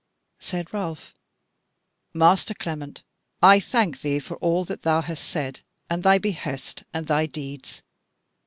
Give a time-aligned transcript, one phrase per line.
[0.39, 1.13] Said Ralph:
[2.11, 3.03] "Master Clement,
[3.39, 5.59] I thank thee for all that thou hast said,
[5.91, 7.83] and thy behest, and thy deeds.